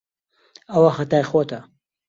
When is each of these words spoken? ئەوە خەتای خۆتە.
ئەوە 0.71 0.89
خەتای 0.97 1.25
خۆتە. 1.29 1.59